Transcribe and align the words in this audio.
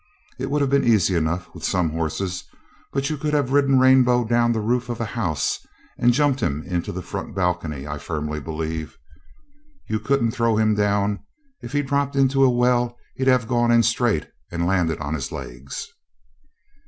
It 0.39 0.49
would 0.49 0.61
have 0.61 0.69
been 0.71 0.83
easy 0.83 1.13
enough 1.15 1.53
with 1.53 1.63
some 1.63 1.91
horses, 1.91 2.43
but 2.91 3.11
you 3.11 3.17
could 3.17 3.35
have 3.35 3.51
ridden 3.51 3.77
Rainbow 3.77 4.25
down 4.25 4.51
the 4.51 4.59
roof 4.59 4.89
of 4.89 4.99
a 4.99 5.05
house 5.05 5.59
and 5.99 6.11
jumped 6.11 6.39
him 6.39 6.63
into 6.63 6.91
the 6.91 7.03
front 7.03 7.35
balcony, 7.35 7.85
I 7.85 7.99
firmly 7.99 8.39
believe. 8.39 8.97
You 9.87 9.99
couldn't 9.99 10.31
throw 10.31 10.57
him 10.57 10.73
down; 10.73 11.19
if 11.61 11.73
he'd 11.73 11.85
dropped 11.85 12.15
into 12.15 12.43
a 12.43 12.49
well 12.49 12.97
he'd 13.13 13.27
have 13.27 13.47
gone 13.47 13.69
in 13.71 13.83
straight 13.83 14.27
and 14.51 14.65
landed 14.65 14.97
on 14.97 15.13
his 15.13 15.31
legs. 15.31 15.89